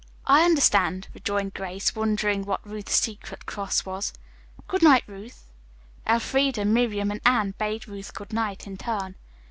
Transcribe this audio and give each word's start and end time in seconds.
"I 0.25 0.43
understand," 0.45 1.09
rejoined 1.13 1.53
Grace, 1.53 1.95
wondering 1.95 2.43
what 2.43 2.67
Ruth's 2.67 2.95
secret 2.95 3.45
cross 3.45 3.85
was. 3.85 4.13
"Good 4.67 4.81
night, 4.81 5.03
Ruth." 5.05 5.45
Elfreda, 6.07 6.65
Miriam 6.65 7.11
and 7.11 7.21
Anne 7.23 7.53
bade 7.59 7.87
Ruth 7.87 8.11
goodnight 8.11 8.65
in 8.65 8.77
turn. 8.77 9.13